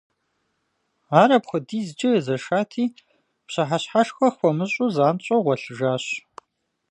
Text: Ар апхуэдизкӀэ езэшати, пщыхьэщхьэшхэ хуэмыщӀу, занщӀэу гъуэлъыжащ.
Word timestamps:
Ар 1.21 1.29
апхуэдизкӀэ 1.37 2.09
езэшати, 2.17 2.85
пщыхьэщхьэшхэ 3.45 4.27
хуэмыщӀу, 4.35 4.93
занщӀэу 4.95 5.43
гъуэлъыжащ. 5.45 6.05